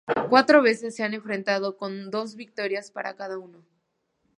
[0.31, 3.63] Cuatro veces se han enfrentado con dos victorias para cada uno.